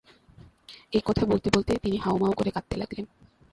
এই 0.93 1.01
কথা 1.05 1.23
বলতে-বলতে 1.25 1.71
তিনি 1.77 1.97
হাউমাউ 1.97 2.31
করে 2.31 2.51
কাঁদতে 2.51 2.75
লাগলেন। 2.77 3.05